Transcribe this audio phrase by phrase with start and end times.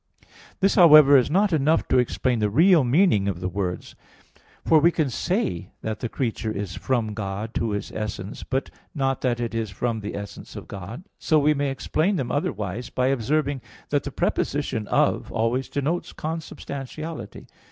[0.61, 3.93] This, however, is not enough to explain the real meaning of the words.
[4.65, 9.21] For we can say that the creature is from God Who is essence; but not
[9.21, 11.03] that it is from the essence of God.
[11.19, 16.13] So we may explain them otherwise, by observing that the preposition "of" [de] always denotes
[16.13, 17.45] consubstantiality.